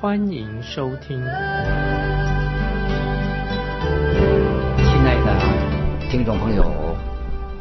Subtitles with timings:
[0.00, 1.18] 欢迎收听。
[1.18, 1.26] 亲
[5.04, 6.96] 爱的听众朋友，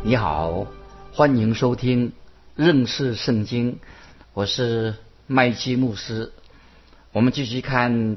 [0.03, 0.65] 你好，
[1.11, 2.13] 欢迎收听
[2.55, 3.79] 认识圣经。
[4.33, 4.95] 我是
[5.27, 6.31] 麦基牧师，
[7.11, 8.15] 我们继续看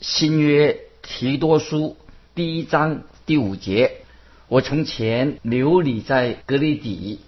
[0.00, 1.96] 新约提多书
[2.36, 4.02] 第一章第五节。
[4.46, 7.18] 我从前留你在格里底，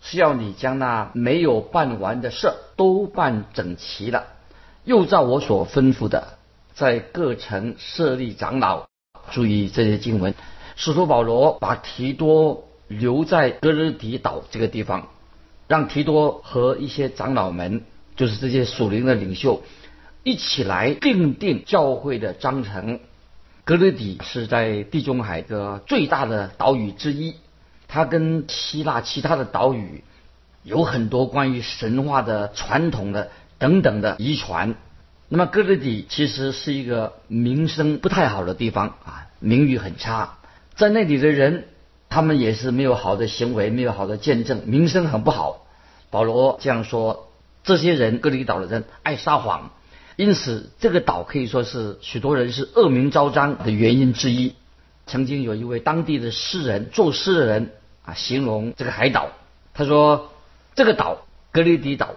[0.00, 4.28] 是要你将那没有办完的事都办整齐了，
[4.84, 6.38] 又照我所吩咐的，
[6.74, 8.86] 在各城设立长老。
[9.30, 10.34] 注意这些经文，
[10.76, 15.08] 使徒保罗把提多留在格里底岛这个地方。
[15.66, 17.84] 让提多和一些长老们，
[18.16, 19.62] 就是这些属灵的领袖，
[20.22, 23.00] 一起来定定教会的章程。
[23.64, 27.36] 格雷底是在地中海的最大的岛屿之一，
[27.88, 30.04] 它跟希腊其他的岛屿
[30.62, 33.30] 有很多关于神话的传统的
[33.64, 34.74] 等等的遗传。
[35.30, 40.36] 那么格雷底其实是一个名声不太好的地方啊，名誉很差，
[40.76, 41.68] 在那里的人。
[42.10, 45.66] 他们也是没有好的行为，没有好的见证，名声很不好。
[46.10, 47.32] 保罗这样说：
[47.64, 49.72] 这些人，哥里岛的人爱撒谎，
[50.14, 54.54] 因此这个岛可以说是许多人是恶名昭彰的原因之一。
[55.08, 57.72] 曾经有一位当地的诗人，作诗的人
[58.04, 59.30] 啊，形容这个海岛，
[59.72, 60.30] 他说：
[60.76, 62.10] 这个岛格里底岛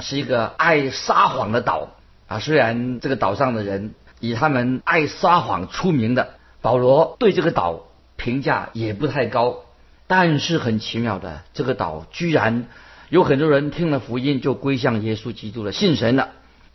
[0.00, 1.90] 是一个爱撒谎的岛
[2.28, 2.38] 啊。
[2.38, 7.82] 虽然这个岛上的人以他们爱撒谎出名的，保罗对这个岛。
[8.18, 9.58] 评价也不太高，
[10.06, 12.66] 但是很奇妙的，这个岛居然
[13.10, 16.30] 有很多人听了福音就归向耶稣基督了，信神了。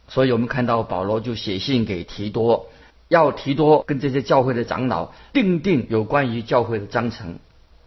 [0.07, 2.67] 所以我们看到保罗就写信给提多，
[3.07, 7.39] 要提多跟这些教会的长老定定有关于教会的章程。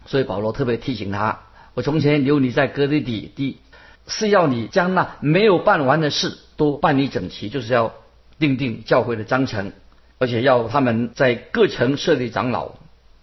[0.05, 1.39] 所以保罗特别提醒他：
[1.75, 3.59] 我从前留你在哥里底地，
[4.07, 7.93] 是要你将那没有办完的事都办理整齐，就是要
[8.39, 9.73] 定定教会的章程，
[10.19, 12.71] 而且要他们在各城设立长老。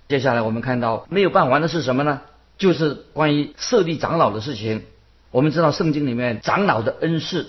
[0.08, 2.20] 接下来我们看到没有办完的是什么呢？
[2.58, 4.82] 就是关于设立长老的事情。
[5.30, 7.46] 我们知道圣经里面长老的恩赐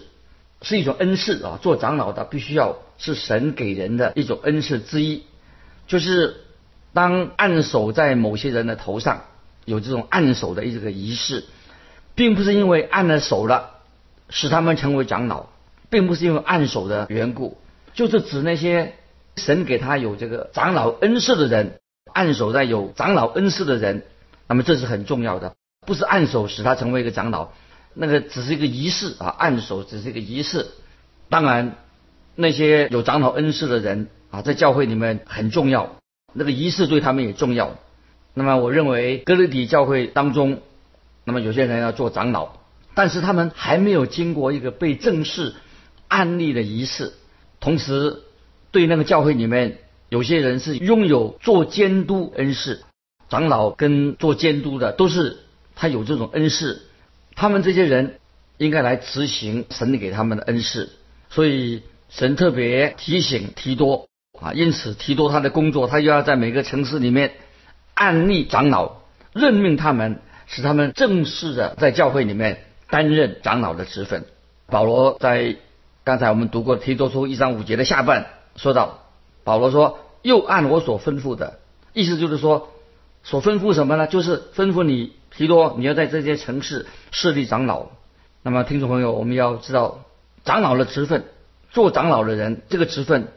[0.61, 5.23] 是一种恩赐啊，做长老的必须要是神给人的一种恩赐之一。
[5.87, 6.37] 就是
[6.93, 9.25] 当按手在某些人的头上，
[9.65, 11.43] 有这种按手的一个仪式，
[12.15, 13.71] 并不是因为按了手了
[14.29, 15.47] 使他们成为长老，
[15.89, 17.57] 并不是因为按手的缘故，
[17.93, 18.95] 就是指那些
[19.35, 21.79] 神给他有这个长老恩赐的人。
[22.11, 24.03] 按手在有长老恩赐的人，
[24.47, 25.55] 那么这是很重要的，
[25.87, 27.53] 不是按手使他成为一个长老，
[27.95, 30.67] 那个只是一个仪式啊，按手只是一个仪式。
[31.29, 31.75] 当然，
[32.35, 35.95] 那些有长老恩赐的人啊，在教会里面很重要，
[36.33, 37.77] 那个仪式对他们也重要。
[38.35, 40.59] 那么，我认为哥林底教会当中，
[41.23, 42.49] 那么有些人要做长老，
[42.93, 45.55] 但是他们还没有经过一个被正式
[46.07, 47.13] 安立的仪式，
[47.59, 48.23] 同时
[48.71, 49.79] 对那个教会里面。
[50.09, 52.83] 有些人是拥有做监督恩师，
[53.29, 55.39] 长老跟做监督的都是
[55.73, 56.83] 他有这种恩师，
[57.33, 58.19] 他们这些人
[58.59, 60.91] 应该来执行神给他们的恩师，
[61.31, 64.07] 所以神特别提醒提多
[64.39, 67.31] 啊，因此提多他的工作，他就要在每个城市里面
[67.95, 68.97] 按立长老，
[69.33, 74.25] 任命他们，使他们正式的在教会里面担任长老的职分。
[74.67, 75.57] 保罗在
[76.03, 78.99] 刚才我们读过提多书一章五节的下半说到。
[79.45, 81.59] 保罗说：“又按我所吩咐的，
[81.91, 82.69] 意思就是说，
[83.23, 84.07] 所吩咐什么呢？
[84.07, 87.87] 就是吩咐你提多，你要在这些城市设立长老。
[88.41, 90.05] 那么，听众朋友，我们要知道，
[90.45, 91.25] 长老的职分，
[91.71, 93.27] 做长老的人，这个职分，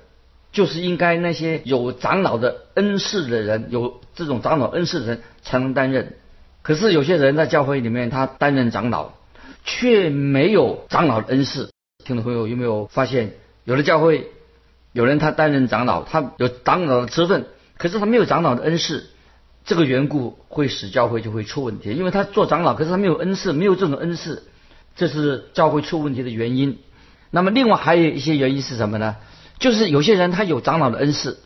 [0.53, 6.15] 就是应该那些有长老的恩赐的人，有这种长老恩赐的人才能担任。
[6.67, 9.13] 可是有些人在教会里面，他担任长老，
[9.65, 11.71] 却没有长老的恩赐。
[12.05, 14.33] 听众朋友有没有发现，有的教会？”
[14.93, 17.47] 有人他担任长老，他有长老的职分，
[17.79, 19.11] 可是他没有长老的恩赐，
[19.65, 21.93] 这个缘故会使教会就会出问题。
[21.93, 24.43] 因为他做长老，可是他没有恩赐，没有这种恩赐，
[24.97, 26.79] 这是教会出问题的原因。
[27.31, 29.15] 那么另外还有一些原因是什么呢？
[29.61, 31.39] 就是有些人他有长老的恩赐，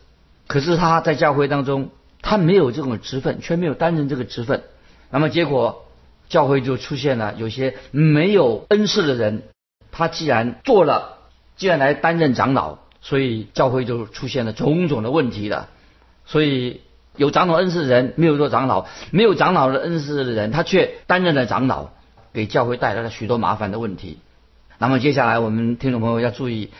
[0.46, 1.90] 可是他在教会当中
[2.22, 4.62] 他没有这种职分，却没有担任这个职分，
[5.10, 5.84] 那么结果
[6.28, 9.42] 教会就出现了有些没有恩赐的人，
[9.90, 11.18] 他既然做了，
[11.56, 12.78] 既然来担任长老。
[13.02, 15.70] 所以教会就出现了种种的问题了。
[16.26, 16.82] 所以
[17.16, 21.92] 有长老恩赐的人没有做长老，没有长老的恩赐的人，他却担任了长老，
[22.34, 24.18] 给教会带来了许多麻烦的问题。
[24.76, 26.72] 那么接下来我们听众朋友要注意，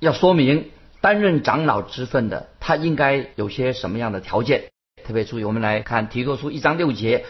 [0.00, 0.70] 要说明
[1.02, 4.70] 担任长老之分的，他应该有些什么样的条件？
[5.04, 7.26] 特别注意，我们来看提多书一章六节：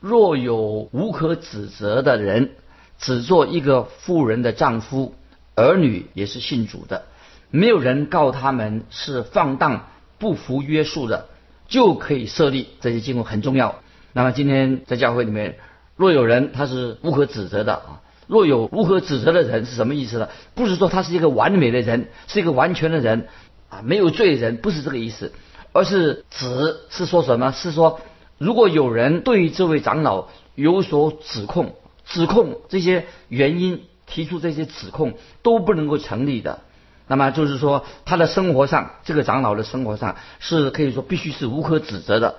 [0.00, 2.50] 若有无可指责的人，
[2.98, 5.14] 只做一个妇人的丈夫，
[5.54, 7.04] 儿女也是信主的，
[7.50, 9.88] 没有人告他们是放荡
[10.18, 11.26] 不服约束的，
[11.68, 13.76] 就可以设立这些经文很重要。
[14.12, 15.58] 那么今天在教会里面，
[15.96, 18.00] 若有人他是无可指责的啊。
[18.26, 20.28] 若有无可指责的人是什么意思呢？
[20.54, 23.28] 不是说他是一个完美的人，是一个完全的人
[23.68, 25.32] 啊，没有罪人，不是这个意思，
[25.72, 27.52] 而是指是说什么？
[27.52, 28.00] 是说
[28.38, 31.74] 如果有人对这位长老有所指控，
[32.04, 36.60] 指控这些原因，提出这些指控都不能够成立的，
[37.06, 42.36] 那么就是说他的生活上，这个长老的生活上是可以说必须是无可指责的。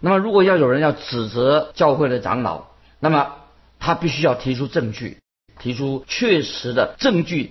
[0.00, 2.64] 那么如果要有人要指责教会的长老，
[2.98, 3.32] 那么
[3.78, 5.18] 他必须要提出证据。
[5.58, 7.50] 提出确实的证据，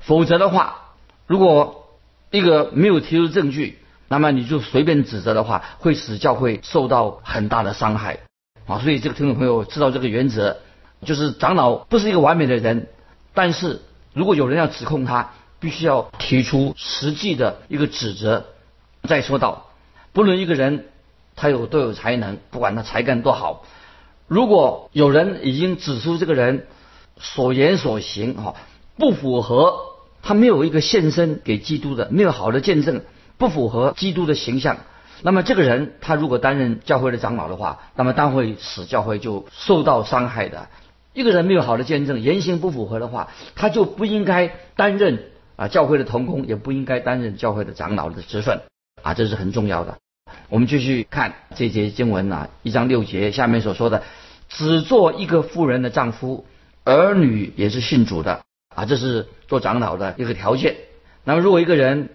[0.00, 0.94] 否则的话，
[1.26, 1.86] 如果
[2.30, 3.78] 一个没有提出证据，
[4.12, 8.18] 那么你就随便指责的话，会使教会受到很大的伤害
[8.66, 8.78] 啊！
[8.80, 10.58] 所以这个听众朋友知道这个原则，
[11.02, 12.88] 就是长老不是一个完美的人，
[13.32, 13.80] 但是
[14.12, 15.30] 如果有人要指控他，
[15.60, 18.44] 必须要提出实际的一个指责。
[19.08, 19.68] 再说到，
[20.12, 20.88] 不论一个人
[21.34, 23.64] 他有多有才能，不管他才干多好，
[24.28, 26.66] 如果有人已经指出这个人，
[27.18, 28.54] 所言所行啊，
[28.98, 29.72] 不符合
[30.20, 33.00] 他没有一个献身给基督的，没有好的见证，
[33.42, 34.76] 不符合基督的形象。
[35.20, 40.68] 那么这个人他如果担任教会的长老的话，那么当会使教会就受到伤害的。
[41.12, 45.24] 一个人没有好的见证，言行不符合的话，他就不应该担任
[45.56, 48.60] 啊教会的同工，也不应该担任教会的长老的职分
[49.02, 49.98] 啊，这是很重要的。
[50.48, 54.04] 我们继续看这节经文啊，一章六节下面所说的，
[54.48, 56.46] 只做一个妇人的丈夫。
[56.84, 58.42] 儿女也是信主的
[58.74, 60.76] 啊，这是做长老的一个条件。
[61.24, 62.10] 那么，如果一个人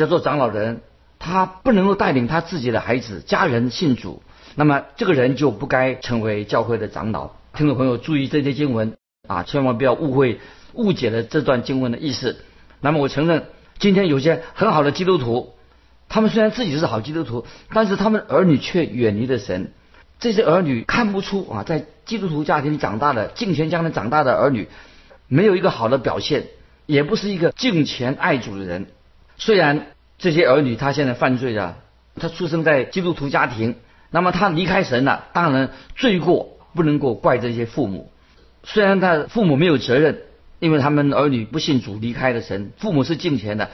[0.00, 0.80] 要做长老人，
[1.18, 4.22] 他不能够带领他自己的孩子、家人信主，
[4.54, 7.30] 那么这个人就不该成为教会的长老。
[7.54, 8.96] 听众朋友注意这些经文
[9.28, 10.40] 啊，千万不要误会、
[10.72, 12.38] 误解了这段经文的意思。
[12.80, 13.44] 那么，我承认
[13.78, 15.52] 今天有些很好的基督徒，
[16.08, 17.44] 他们虽然自己是好基督徒，
[17.74, 19.72] 但是他们儿女却远离了神。
[20.18, 24.68] 这些儿女看不出啊，在基督徒家庭长大的敬虔家庭长大的儿女，
[25.28, 26.46] 没有一个好的表现，
[26.86, 28.86] 也不是一个敬虔爱主的人。
[29.40, 29.86] 虽然
[30.18, 31.78] 这些儿女他现在犯罪了，
[32.16, 33.76] 他出生在基督徒家庭，
[34.10, 38.12] 那么他离开神了，当然罪过不能够怪这些父母。
[38.64, 40.18] 虽然他父母没有责任，
[40.58, 43.70] 因为他们儿女不信主离开了神，父母是敬虔的，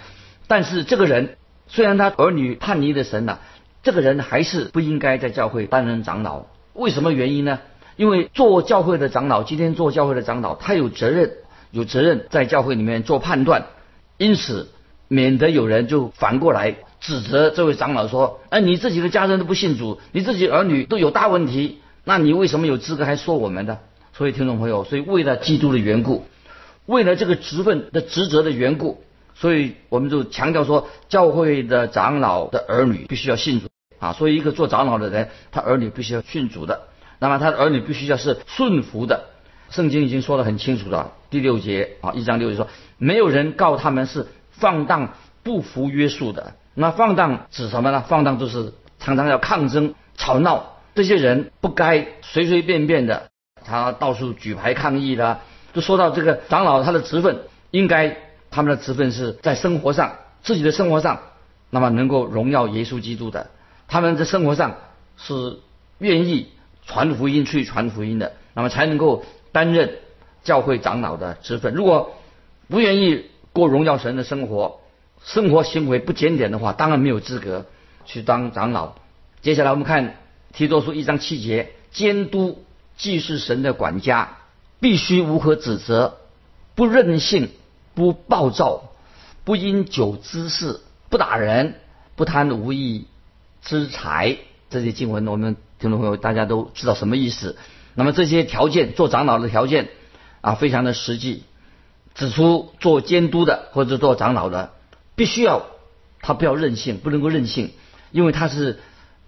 [0.46, 1.36] 但是这个人
[1.66, 3.40] 虽然他儿女叛离了神了。
[3.82, 7.58] 这个人还是不应该在教会担任长老，为什么原因呢？
[7.96, 11.32] 因为做教会的长老，今天做教会的长老，他有责任，
[11.72, 13.66] 有责任在教会里面做判断，
[14.16, 14.70] 因此
[15.08, 23.78] 免得有人就反过来指责这位长老说：“哎，你自己的家人都不信主，你自己儿女都有大问题，那你为什么有资格还说我们的？”
[24.12, 26.25] 所以听众朋友，所以为了基督的缘故，
[26.86, 33.68] 为了这个职分的职责的缘故，所以我们就强调说，教会的长老的儿女必须要信主。
[33.98, 36.82] 啊，所以一个做长老的人，他儿女必须要信主的，
[37.18, 39.25] 那么他的儿女必须要是顺服的。
[39.70, 44.26] 圣经已经说得很清楚了，第六节啊，一章六节说，没有人告他们是
[44.58, 46.54] 放荡不服约束的。
[46.75, 48.04] 那放荡指什么呢？
[48.06, 53.30] 放荡就是常常要抗争、吵闹，这些人不该随随便便的，
[53.64, 55.40] 他到处举牌抗议的。
[55.72, 58.16] 就说到这个长老他的职分，应该
[58.50, 61.20] 他们的职分是在生活上，自己的生活上，
[61.70, 63.48] 那么能够荣耀耶稣基督的。
[63.88, 64.76] 他们在生活上
[65.16, 65.58] 是
[65.98, 66.48] 愿意
[66.86, 69.98] 传福音、去传福音的，那么才能够担任
[70.42, 71.75] 教会长老的职分。
[71.75, 72.14] 如果
[72.68, 74.80] 不愿意过荣耀神的生活，
[75.25, 77.64] 生活行为不检点的话，当然没有资格
[78.04, 78.92] 去当长老。
[79.40, 80.16] 接下来我们看
[80.52, 82.66] 提多书一章七节：监督
[82.98, 84.36] 既是神的管家，
[84.78, 86.18] 必须无可指责，
[86.75, 87.48] 不任性，
[87.94, 88.90] 不暴躁，
[89.44, 91.76] 不因酒滋事，不打人，
[92.14, 93.06] 不贪无义。
[93.62, 94.36] 之财
[94.68, 97.56] 这些经文，我们听众朋友大家都知道什么意思。
[97.94, 99.88] 那么这些条件，做长老的条件
[100.42, 101.44] 啊，非常的实际，
[102.16, 104.70] 指出做监督的或者做长老的，
[105.14, 105.66] 必须要
[106.20, 107.70] 他不要任性，不能够任性，
[108.11, 108.80] 因为他是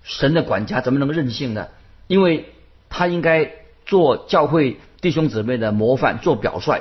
[0.02, 1.68] 神的管家，怎么能够任性呢？
[2.07, 2.52] 因为
[2.88, 3.52] 他应该
[3.85, 6.80] 做教会弟兄姊妹的模范，做表率。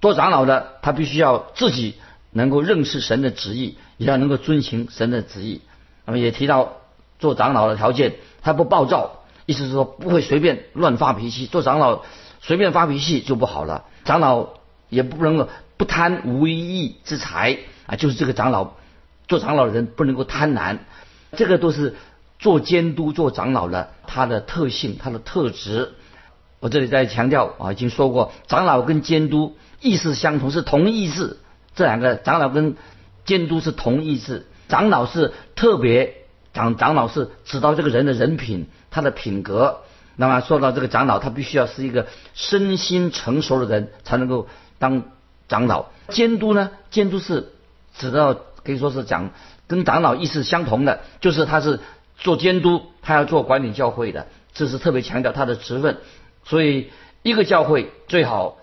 [0.00, 1.94] 做长老的，他必须要自己
[2.30, 5.62] 能够认识神的旨意，也要能够遵行神的旨意。
[6.04, 6.76] 那么也提到
[7.18, 11.46] 做长老的条件，他不暴躁，意思是说不会随便乱发脾气。
[11.46, 12.02] 做长老
[12.40, 13.84] 随便发脾气就不好了。
[14.04, 14.48] 长老
[14.90, 17.56] 也不能够不贪无意义之财
[17.86, 18.72] 啊，就是这个长老
[19.26, 20.80] 做长老的人不能够贪婪，
[21.34, 21.96] 这个都是
[22.38, 25.92] 做监督、做长老的他的特性、他的特质。
[26.58, 31.38] 我这里再强调啊，已经说过，长老跟监督意思相同，是同意志。
[31.74, 32.76] 这两个长老跟
[33.24, 34.46] 监督是同意志。
[34.68, 36.16] 长老是特别
[36.52, 39.80] 长，长老是指到这个人的人品、他的品格。
[40.16, 44.48] 那么说到这个长老，他必须要是一个身心成熟的人，才能够
[44.80, 45.04] 当
[45.46, 45.86] 长老。
[46.08, 47.52] 监督呢，监督是
[47.96, 49.30] 指到可以说是讲
[49.68, 51.78] 跟长老意思相同的，就是他是
[52.18, 55.98] 做监督，他要做管理教会的，这是特别强调他的职分。
[56.44, 56.90] 所以，
[57.22, 58.56] 一个教会最好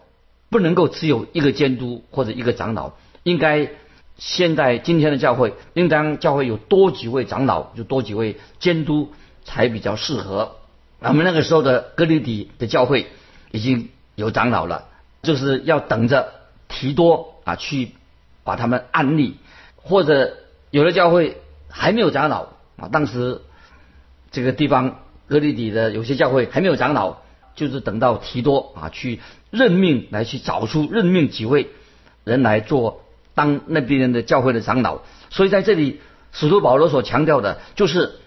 [0.49, 2.93] 不能够只有一个监督或者一个长老，
[3.23, 3.69] 应该
[4.17, 9.13] 现在今天的教会应当教会有多几位长老，就多几位监督
[9.45, 10.55] 才比较适合。
[10.99, 13.07] 我们那个时候的哥林底的教会
[13.51, 14.87] 已经有长老了，
[15.27, 16.31] 就是要等着
[16.67, 17.91] 提多啊去
[18.43, 19.35] 把他们安立，
[19.75, 20.37] 或者
[20.71, 21.37] 有的教会
[21.69, 23.41] 还没有长老啊，当时
[24.31, 27.17] 这个地方哥林底的有些教会还没有长老。
[27.57, 29.19] 就是等到提多啊去
[29.49, 31.71] 任命来去找出任命几位
[32.23, 33.01] 人来做
[33.33, 34.99] 当那边的教会的长老，
[35.31, 35.99] 所以在这里
[36.31, 38.19] 使徒保罗所强调的就是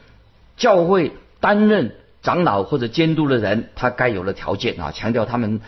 [0.56, 5.60] 教会担任长老或者监督的人，他该有的条件啊，强调他们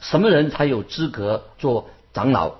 [0.00, 2.54] 什么人才有资格做长老。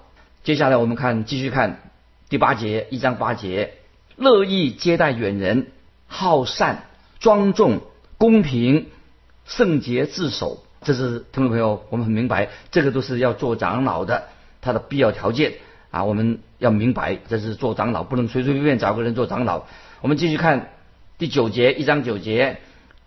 [0.45, 1.81] 接下来我们看继续看
[2.29, 3.75] 第八节一章八节，
[4.17, 5.69] 乐意接待远人，
[6.07, 6.85] 好善
[7.21, 7.81] 庄重
[8.17, 8.87] 公平。
[9.47, 14.25] 圣洁自守，这是听众朋友，我们很明白，这个都是要做长老的，
[14.61, 15.55] 他的必要条件
[15.91, 19.65] 啊，我们要明白，这是做长老不能随随便便找个人做长老。
[20.03, 20.69] 我们继续看
[21.17, 22.59] 第九节，一章九节，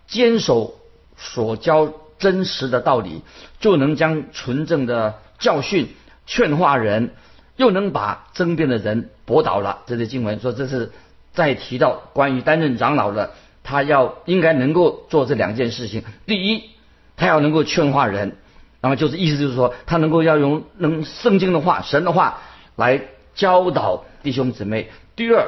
[0.08, 0.74] 坚守
[1.16, 3.22] 所教真实的道理，
[3.58, 5.88] 就能将纯正的教训
[6.24, 7.10] 劝化人，
[7.56, 9.80] 又能把争辩的人驳倒了。
[9.86, 10.92] 这些经文说，这是
[11.32, 13.32] 再提到关于担任长老的。
[13.64, 16.04] 他要应该能够做这两件事情。
[16.26, 16.70] 第一，
[17.16, 18.36] 他要能够劝化人，
[18.80, 22.42] 那么就是意思就是说，他能够要用能圣经的话、神的话
[22.76, 23.02] 来
[23.34, 24.90] 教导弟兄姊妹。
[25.16, 25.46] 第二，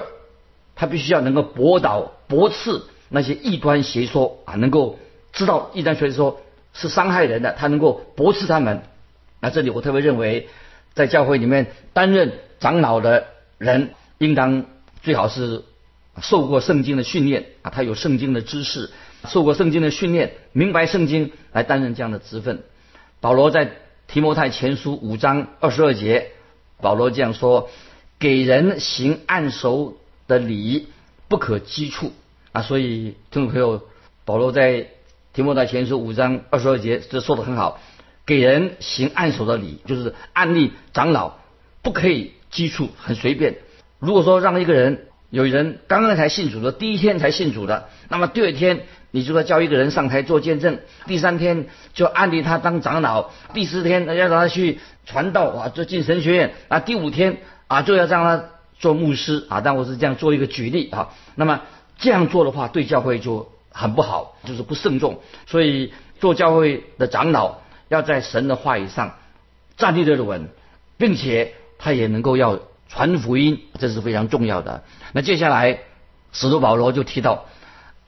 [0.74, 4.98] 他必须要能够驳倒、驳斥那些异端邪说啊，能够
[5.32, 6.40] 知道异端邪说
[6.74, 8.82] 是伤害人的，他能够驳斥他们。
[9.40, 10.48] 那这里我特别认为，
[10.92, 14.66] 在教会里面担任长老的人，应当
[15.02, 15.62] 最好是。
[16.22, 18.92] 受过圣经的训练啊，他有圣经的知识，
[19.26, 22.62] 受过圣经的训练，明白圣经来担任这样的职分。
[23.20, 23.72] 保罗在
[24.06, 26.30] 提摩太前书五章二十二节，
[26.80, 27.68] 保罗这样说
[28.20, 29.96] ：“给人行按手
[30.28, 30.86] 的礼，
[31.26, 32.12] 不可激触
[32.52, 33.82] 啊。”所以听众朋友，
[34.24, 34.86] 保罗在
[35.34, 37.80] 提摩太前书五章二十二节这说的很好，
[38.24, 41.34] 给人行按手的礼，就是案例长老
[41.82, 43.56] 不可以激触，很随便。
[43.98, 45.06] 如果说让一个人。
[45.30, 58.44] 有人刚刚才信主的，第一天才信主的，那么第二天你就要叫一个人上台做见证，第三天就安立他当长老，第四天要让他去传道啊，就进神学院啊，第五天啊就要让他
[58.78, 59.60] 做牧师啊。
[59.60, 61.08] 但我是这样做一个举例啊。
[61.34, 61.62] 那么
[61.98, 65.20] 这样做的话，对教会就很不好，就是不慎重。
[65.44, 69.18] 所以做教会的长老要在神的话语上
[69.76, 70.48] 站立得稳，
[70.96, 72.60] 并且他也能够要。
[72.86, 74.84] 传福音，这是非常重要的。
[75.12, 75.80] 那接下来，
[76.32, 77.46] 使徒保罗就提到，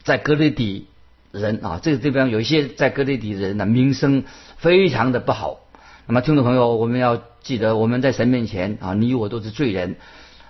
[0.05, 0.87] 在格雷底
[1.33, 4.23] 人啊，这个地方有一些在格雷底人的名声
[4.59, 5.59] 非常的不好。
[6.07, 9.97] 那么，听众朋友，我们要记得，我们在神面前啊，你我都是罪人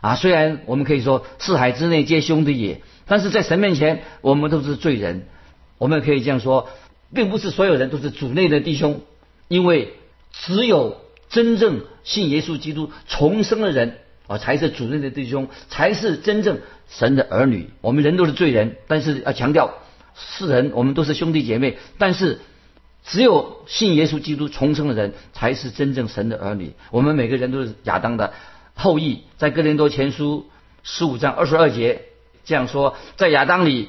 [0.00, 0.14] 啊。
[0.14, 5.26] 虽然我们可以说四海之内皆兄弟也，但是在神面前，我们都是罪人。
[5.78, 6.68] 我们可以这样说，
[7.14, 9.00] 并不是所有人都是主内的弟兄，
[9.48, 9.94] 因为
[10.32, 13.98] 只有真正信耶稣基督重生的人。
[14.28, 17.70] 啊，才是主内的弟兄，才是真正神的儿女。
[17.80, 19.74] 我们人都是罪人，但是要强调，
[20.16, 21.78] 世人我们都是兄弟姐妹。
[21.96, 22.40] 但是，
[23.04, 26.72] 只有信耶稣基督重生的人，才是真正神的儿女。
[26.90, 28.32] 我们每个人都是亚当的
[28.76, 29.25] 后裔。
[29.37, 30.49] 在哥林多前书
[30.85, 32.02] 十五章二十二节
[32.45, 33.88] 这样说：在亚当里，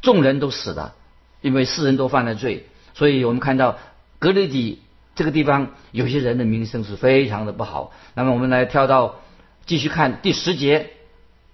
[0.00, 0.94] 众人都死了，
[1.40, 2.66] 因为世人都犯了罪。
[2.94, 3.78] 所以我们看到
[4.18, 4.80] 格雷底
[5.14, 7.92] 这个地方，有些人的名声是非常的不好。
[8.14, 9.20] 那么我们来跳到。
[9.64, 10.90] 继续看第十节，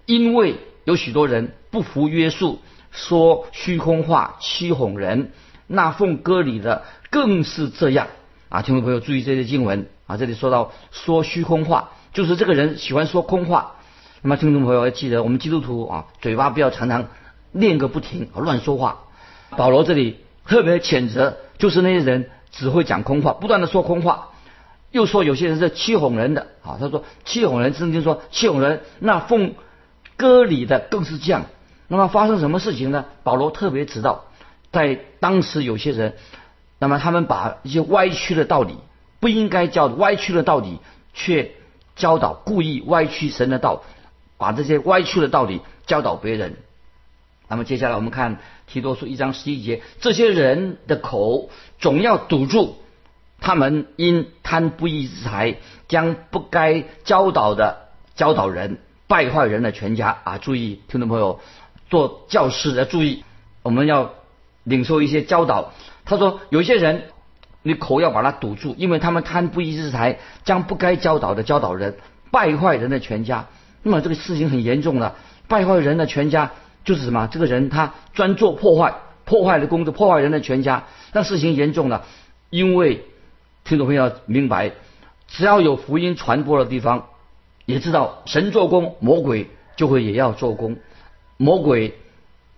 [0.06, 0.54] 因为
[0.84, 2.58] 有许多人不服约束，
[2.90, 5.30] 说虚空话，欺哄人。
[5.66, 8.08] 那奉歌礼的更是这样
[8.48, 8.62] 啊！
[8.62, 13.76] 听众朋友注意这些经文啊，这里说到说虚空话，就是这个人喜欢说空话。
[14.22, 17.06] 那么听众朋友要记得，我们基督徒啊，嘴巴不要常常
[17.52, 19.02] 念个不停啊，乱说话。
[19.56, 24.30] 保罗这里特别谴责，就是那些人只会讲空话，不断的说空话，
[24.90, 26.76] 又说有些人是欺哄人的啊。
[26.80, 29.54] 他说欺哄人，圣经说欺哄人，那奉
[30.16, 31.44] 割礼的更是这样。
[31.86, 33.04] 那么发生什么事情呢？
[33.22, 34.24] 保罗特别知道，
[34.72, 36.16] 在当时有些人，
[36.80, 38.74] 那么他们把一些歪曲的道理，
[39.20, 40.80] 不应该叫歪曲的道理，
[41.14, 41.52] 却
[41.98, 43.82] 教导故意歪曲神的道。
[44.40, 46.54] 把这些歪曲的道理教导别人。
[47.48, 48.38] 那么接下来我们看
[48.68, 51.50] 提多书一章十一节，这些人的口
[51.80, 52.76] 总要堵住，
[53.40, 55.56] 他们因贪不义之财，
[55.88, 58.78] 将不该教导的教导人，
[59.08, 60.38] 败坏人的全家啊！
[60.38, 61.40] 注意，听众朋友，
[61.90, 63.24] 做教师的注意，
[63.64, 64.14] 我们要
[64.62, 65.72] 领受一些教导。
[66.04, 67.10] 他说，有些人
[67.62, 71.96] 你口要把它堵住，因为他们贪不义之财，将不该教导的教导人，
[72.30, 73.46] 败坏人的全家。
[73.82, 75.16] 那么这个事情很严重了，
[75.48, 76.52] 败坏人的全家
[76.84, 77.28] 就是什么？
[77.30, 80.84] 这个人他专做破坏，破坏的工作，破坏人的全家。
[81.12, 82.04] 那事情严重了，
[82.50, 83.04] 因为
[83.64, 84.72] 听众朋友要明白，
[85.26, 87.06] 只要有福音传播的地方，
[87.66, 90.76] 也知道神做工，魔鬼就会也要做工。
[91.36, 91.94] 魔鬼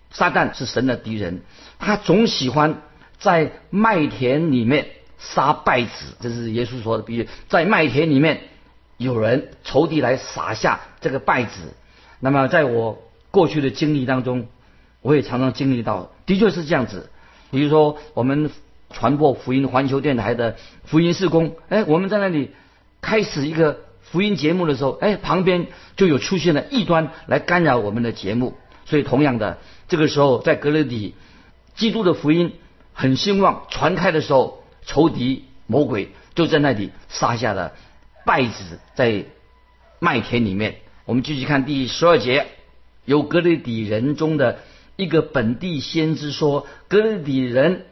[0.09, 1.41] 撒旦是神的敌人，
[1.79, 2.81] 他总喜欢
[3.21, 4.87] 在麦田里面
[5.17, 8.41] 撒败子，这是耶稣说的比喻，在麦田里面。
[8.97, 11.73] 有人仇敌来撒下这个败子，
[12.19, 13.01] 那么在我
[13.31, 14.45] 过去的经历当中，
[15.01, 17.09] 我也常常经历到，的确是这样子。
[17.49, 18.51] 比如说，我们
[18.91, 22.51] 传播福音环球电台的福音事工，哎，我们在那里
[23.01, 28.53] 开始一个福音节目的时候，哎，旁边就有出现了异端来干扰我们的节目。
[28.85, 31.15] 所以，同样的，这个时候在格雷底，
[31.73, 32.53] 基督的福音
[33.01, 37.73] 很兴旺传开的时候，仇敌魔鬼就在那里撒下了。
[38.27, 39.25] 败子在
[39.97, 42.45] 麦田里面，我们继续看第十二节，
[43.03, 44.59] 有格雷底人中的
[44.97, 47.87] 一个本地先知说，格雷底人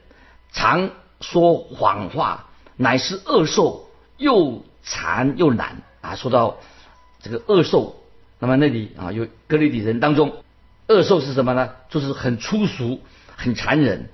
[0.52, 0.92] 常
[1.22, 6.16] 说谎话，乃是恶兽，又馋又懒啊。
[6.16, 6.58] 说到
[7.24, 7.96] 这个恶兽，
[8.38, 10.44] 那么那里啊有格雷底人当中，
[10.88, 11.72] 恶兽是什么呢？
[11.90, 13.02] 就是很粗俗、
[13.36, 14.08] 很残忍。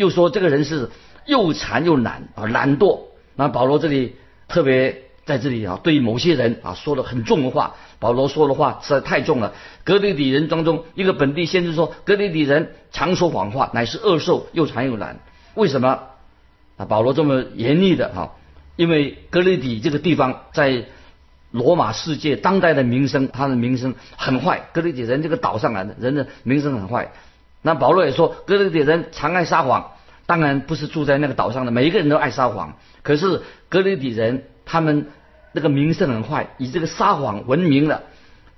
[0.00, 0.88] 又说这个人是
[1.26, 3.00] 又馋又懒啊，懒惰。
[3.36, 4.16] 那保罗这里
[4.48, 5.02] 特别。
[5.26, 9.52] 在这里啊，对某些人啊说了很重的话，保罗说的话实在太重了。
[9.84, 15.20] 格雷底人当中一个本地先知说，格雷底人常说谎话，乃是恶兽，又馋又懒。
[15.54, 16.00] 为什么
[16.76, 16.84] 啊？
[16.86, 18.32] 保罗这么严厉的哈？
[18.74, 20.86] 因为格雷底这个地方在
[21.52, 24.68] 罗马世界当代的名声，他的名声很坏。
[24.72, 27.12] 格雷底人这个岛上来的人的名声很坏。
[27.62, 29.92] 那保罗也说，格雷底人常爱撒谎。
[30.26, 35.06] 当然不是住在那个岛上的每一个人都爱撒谎，可是格雷底人他们。
[35.52, 38.04] 那个名声很坏，以这个撒谎闻名了。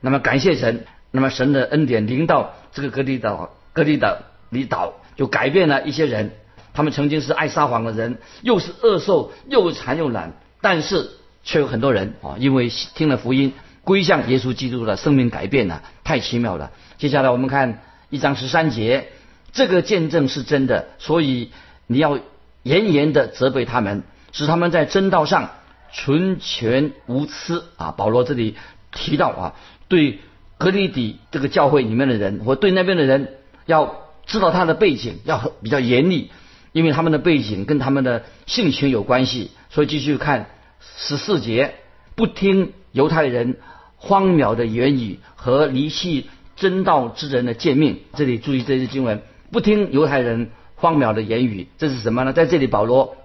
[0.02, 4.18] 那么感谢神，那么神的恩典临到这个格里岛，格里岛
[4.50, 6.32] 里岛就改变了一些人。
[6.74, 11.08] 他们曾经是爱撒谎的人，又是恶兽，又馋又懒，但是
[11.42, 16.72] 却有很多人啊，因为听了福音，归向耶稣基督的生命改变了，太奇妙了。
[16.98, 17.80] 接下来我们看
[18.12, 19.08] 一章十三节，
[19.54, 21.50] 这个见证是真的，所以
[21.86, 22.18] 你要
[22.62, 25.52] 严严的责备他们，使他们在真道上。
[25.94, 27.92] 纯全无疵啊！
[27.92, 28.56] 保罗这里
[28.92, 29.54] 提到啊，
[29.88, 30.20] 对
[30.58, 36.30] 格里底这个教会里面的人，或对那边的人，要知道他的背景，要比较严厉，
[36.72, 39.50] 因为他们的背景跟他们的性情有关系。
[39.70, 40.50] 所以继续看
[40.98, 41.74] 十四节，
[42.14, 43.58] 不听犹太人
[43.96, 48.00] 荒谬的言语和离弃真道之人的诫命。
[48.14, 52.32] 这里注意这些经文，不听犹太人荒谬的言语，这是什么呢？
[52.32, 53.16] 在这里保罗。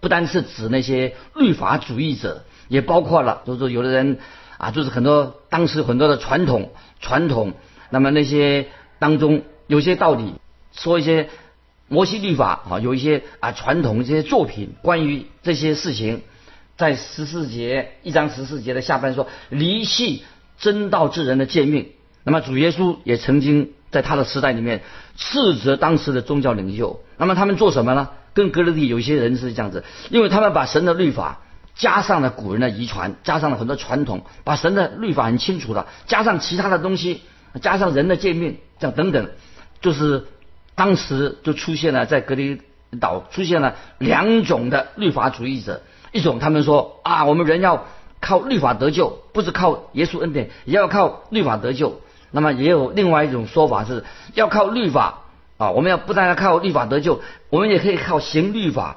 [0.00, 4.18] 不单是指那些律法主义者，也包括了，就是说有的人
[4.58, 7.52] 啊，就是很多当时很多的传统传统，
[7.88, 8.66] 那么那些
[8.98, 10.34] 当中有些道理，
[10.72, 11.28] 说一些
[11.86, 16.22] 摩西律法啊，有一些啊传统这些作品，关于这些事情，
[16.76, 20.24] 在十四节一章十四节的下半说离弃
[20.58, 21.90] 真道之人的诫命，
[22.24, 24.82] 那么主耶稣也曾经在他的时代里面
[25.16, 28.08] 斥责当时的宗教领袖，那么他们做什么呢？
[28.34, 31.40] 跟格雷迪有些人是这样子，因为他们把神的律法
[31.74, 37.20] 加上了古人的遗传，加上了很多传统，把神的律法很清楚的，加上其他的东西，
[37.60, 39.28] 加上人的界面，这样等等，
[39.82, 40.26] 就是
[40.74, 42.60] 当时就出现了在格雷
[42.98, 45.82] 岛出现了两种的律法主义者，
[46.12, 47.86] 一种他们说啊，我们人要
[48.20, 52.00] 靠律法得救，不是靠耶稣恩典，也要靠律法得救。
[52.32, 55.20] 那么也有另外一种说法是要靠律法。
[55.58, 58.96] 啊，我们要不但要靠律法得救，我们也可以靠行律法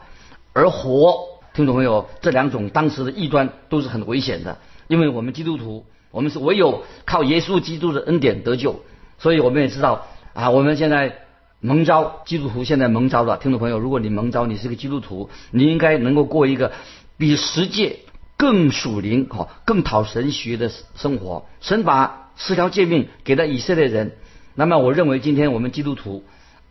[0.52, 1.20] 而活。
[1.54, 4.58] 听众朋友，这两种当时的异端都是很危险的。
[4.88, 8.82] 因为我们基督徒，我们是唯有靠耶稣基督的恩典得救，
[9.20, 11.16] 所以我们也知道啊，我们现在
[11.60, 16.72] 蒙召基督徒现在蒙召了，听众朋友，如果你蒙召，你是个基督徒，你应该能够过一个
[17.18, 18.00] 比十诫
[18.38, 21.46] 更属灵、哈更讨神学的生活。
[21.62, 24.14] 神把十条诫命给了以色列人，
[24.54, 26.24] 那么我认为今天我们基督徒，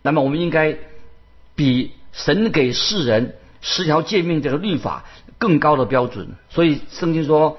[0.02, 0.76] 那么我们应该
[1.54, 5.04] 比神给世人十条诫命这个律法
[5.38, 6.28] 更高的标准。
[6.50, 7.58] 所以圣经说。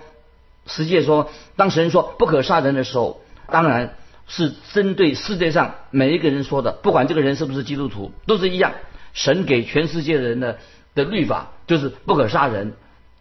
[0.67, 3.93] 世界说，当神说不可杀人的时候，当然
[4.25, 8.73] 是针对世界上每一个人说的，不管这个人是不是基督徒，都是一样。
[9.13, 10.57] 神给全世界人的
[10.95, 12.73] 的律法就是不可杀人，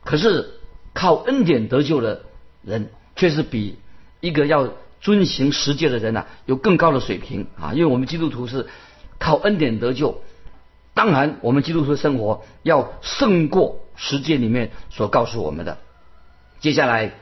[0.05, 0.55] 可是
[0.95, 2.23] 靠恩典得救的
[2.63, 3.77] 人，却是比
[4.25, 7.73] 一个要遵行实践的人呢有更高的水平啊！
[7.75, 8.67] 因为我们基督徒是
[9.19, 10.23] 靠恩典得救，
[10.95, 15.79] 当然我们基督徒的生活要胜过实践里面所告诉我们的。
[16.61, 17.13] 接下来。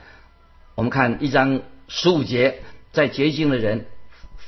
[0.75, 2.63] 我们看一章十五节，
[2.93, 3.85] 在洁净的人，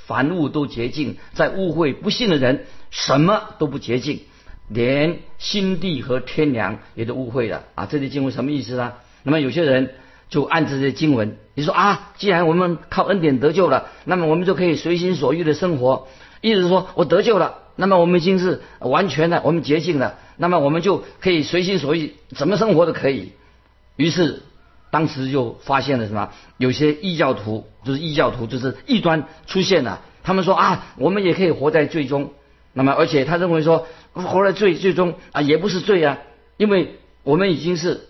[0.07, 4.23] 凡物都洁净；在误会不信的人，什么都不洁净，
[4.69, 7.85] 连心地和天良也都误会了啊！
[7.85, 8.95] 这里经文什么意思呢？
[9.23, 9.95] 那么有些人
[10.29, 16.09] 就按这些经文，你说啊，既然我们靠恩典得救了，那么我们就可以随心所欲的生活。
[16.41, 23.33] 意思是说我得救了，那么我们已经是完全的，我们洁净了，那么我们就可以随心所欲，怎么生活都可以。
[23.97, 24.43] 于是。
[24.91, 26.31] 当时就发现了什么？
[26.57, 30.03] 有些异教徒，就是异教徒，就是异端出现了。
[30.23, 32.31] 他们说啊，我们也可以活在最终。
[32.73, 36.19] 那么，而且他认为说，活在最最终啊，也不是罪啊，
[36.59, 38.03] 因为我们已经是，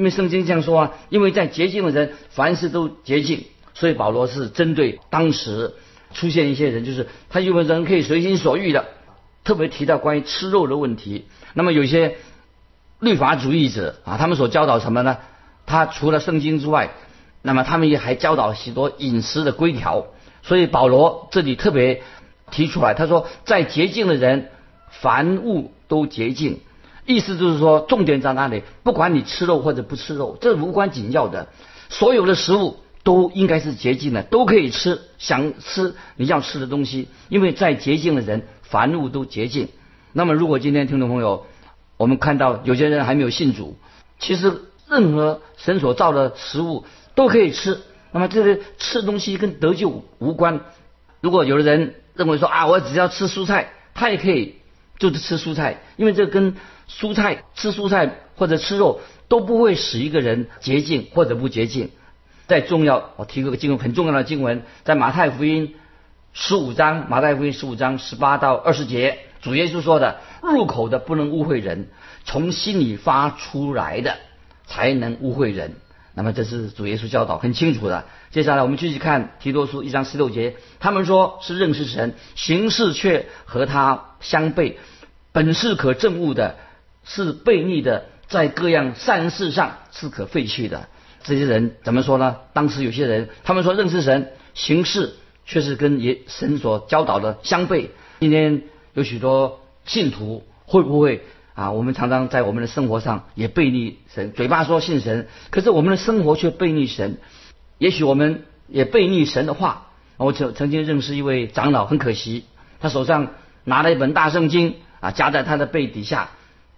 [0.00, 3.44] 因为圣经这样说啊，因为在洁净的人，凡事都洁净。
[3.74, 5.74] 所以保罗是针对当时
[6.14, 8.86] 出现一些人，就是他认为人可以随心所欲的，
[9.44, 11.26] 特别提到关于吃肉的问题。
[11.52, 12.16] 那么有些
[12.98, 15.18] 律法主义者啊，他们所教导什么呢？
[15.66, 16.92] 他除了圣经之外，
[17.42, 20.06] 那么他们也还教导许多饮食的规条。
[20.42, 22.00] 所以保罗这里特别
[22.50, 24.48] 提出来，他说，在洁净的人，
[24.88, 26.60] 凡物都洁净。
[27.14, 28.62] 意思就是说，重点在哪里？
[28.82, 31.48] 不管你吃肉或者不吃肉，这无关紧要的。
[31.88, 37.08] 所有的食物都应该是洁净的，都可以吃，想吃你要吃的东西。
[37.28, 39.68] 因为在洁净的人，凡物都洁净。
[40.12, 41.46] 那么，如果今天听众朋友，
[41.96, 43.76] 我们看到有些人还没有信主，
[44.18, 44.62] 其实。
[44.90, 47.78] 任何神所造的食物都可以吃，
[48.10, 50.62] 那么这个吃东西跟得救无关。
[51.20, 54.56] 如果有的人认为说啊，我只要吃蔬菜，他也可以
[55.00, 56.54] 就是吃蔬菜，因为这跟
[56.88, 61.90] 蔬菜吃蔬菜或者吃肉都不会使一个人洁净或者不洁净。
[62.46, 65.74] 再重要，我提个经文很重要的经文，在马太福音
[66.32, 71.88] 十五章，马太福音十五章十八到二十节，主耶稣说的：入口的不能污秽人，
[72.24, 74.16] 从心里发出来的。
[74.66, 75.74] 才能污秽人，
[76.14, 78.04] 那么这是主耶稣教导很清楚的。
[78.30, 84.74] 接下来我们继续看提多书一章十六节，他们说是认识神，行事却和他相悖，
[85.32, 86.56] 本是可证悟的，
[87.04, 90.88] 是悖逆的，在各样善事上是可废去的。
[91.22, 92.36] 这些人怎么说呢？
[92.52, 97.88] 当时有些人他们说认识神，行事却是跟也神所教导的相悖。
[98.20, 98.62] 今天
[98.94, 101.22] 有许多信徒会不会？
[101.54, 107.18] 啊，我们常常在我们的生活上也背逆神，嘴巴说信神，可是我们的生活却背逆神。
[107.76, 109.88] 也许我们也背逆神的话。
[110.16, 112.44] 我曾曾经认识一位长老，很可惜，
[112.78, 113.32] 他手上
[113.70, 116.30] 拿了一本大圣经啊，夹在他的背底下，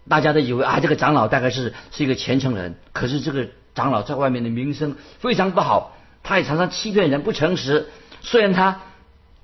[0.09, 2.76] 大家都以为啊，这个长老大概是是一个虔诚人。
[2.92, 7.88] 可是这个长老在外面的名声非常不好，他也常常欺骗人，不诚实。
[8.20, 8.83] 虽然他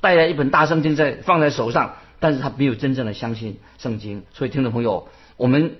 [0.01, 4.23] 带了一本大圣经在放在手上，但是他没有真正的相信圣经。
[4.33, 5.09] 所以听众朋友。
[5.39, 5.77] 我们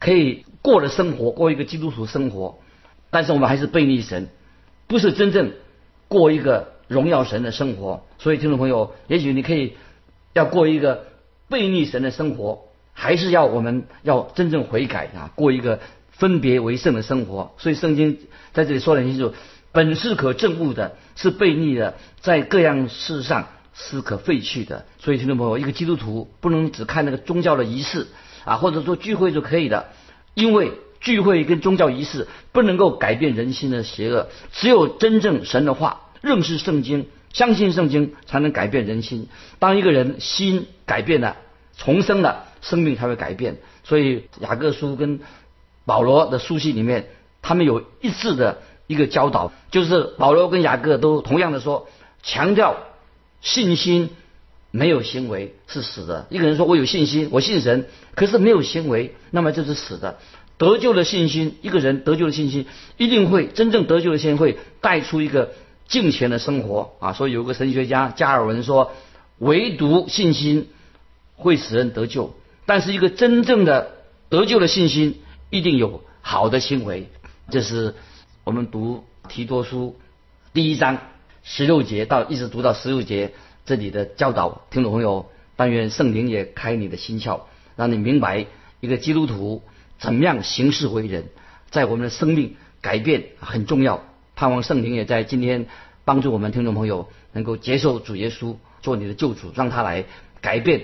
[0.00, 2.58] 可以过的生活，过一个基督徒生活，
[3.10, 4.28] 但是我们还是背逆神，
[4.88, 5.52] 不是真正
[6.08, 8.04] 过一个荣耀神的生活。
[8.18, 9.76] 所以，听众朋友，也许你可以
[10.32, 11.06] 要过一个
[11.48, 17.52] 背逆神的生活，还是要我们要真正悔改啊，过一个分别为圣的生活。
[17.58, 18.18] 所以，圣经
[18.52, 19.34] 在这里说的很清楚：
[19.72, 24.84] 本是可憎恶的，是背逆的，在各样事上是可废去的。
[24.98, 28.06] 所以，听众朋友，一个基督徒不能只看那个宗教的仪式。
[28.44, 29.88] 啊，或者说聚会就可以的，
[30.32, 39.28] 因为聚会跟宗教仪式不能够改变人心的邪恶，只有真正神的话，认识圣经，相信圣经，才能改变人心。
[39.58, 41.36] 当一个人心改变了，
[41.76, 43.58] 重生了，生命才会改变。
[43.84, 45.20] 所以雅各书跟
[45.84, 47.08] 保罗的书信里面，
[47.42, 51.88] 他们有一致的一个教导，就是保罗跟雅各都同样的说，
[52.22, 52.76] 强调
[53.40, 54.10] 信心。
[54.70, 56.26] 没有行为是死的。
[56.28, 60.18] 一个人说我有信心，我信神，可是没有行为，那么就是死的。
[60.58, 62.66] 得救的信心，一个人得救的信心，
[62.98, 65.52] 一定会真正得救的信心会带出一个
[65.88, 67.12] 敬虔的生活啊。
[67.12, 68.92] 所以有个神学家加尔文说，
[69.38, 70.68] 唯独信心
[71.34, 72.34] 会使人得救，
[72.66, 73.96] 但是一个真正的
[74.28, 75.20] 得救的信心，
[75.50, 77.08] 一定有好的行为。
[77.50, 77.96] 这是
[78.44, 79.96] 我们读提多书
[80.52, 80.98] 第一章
[81.42, 83.32] 十六节到一直读到十六节
[83.66, 87.40] 这里的教导，听众朋友，但愿圣灵也开你的心窍，
[87.74, 88.46] 让你明白
[88.80, 89.62] 一个基督徒。
[90.00, 91.24] 怎么样行事为人，
[91.70, 94.04] 在我们的生命改变很重要。
[94.38, 95.66] 盼望圣灵也在今天
[96.04, 100.04] 帮助我们听众朋友能够接受主耶稣做你的救主，让他来
[100.40, 100.82] 改变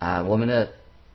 [0.00, 0.70] 啊我们的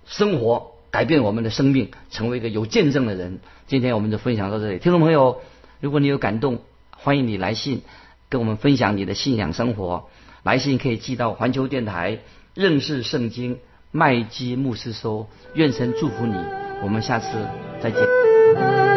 [0.05, 3.41] 生活，改变我们的生命，成为一个有见证的人。
[3.67, 5.41] 今天我们就分享到这里，听众朋友，
[5.81, 7.81] 如果你有感动，欢迎你来信
[8.29, 10.07] 跟我们分享你的信仰生活。
[10.41, 12.19] 来信可以寄到环球电台
[12.53, 13.59] 认识圣经
[13.91, 15.27] 麦基牧师收。
[15.53, 16.35] 愿神祝福你。
[16.81, 17.27] 我们下次
[17.81, 18.92] 再见。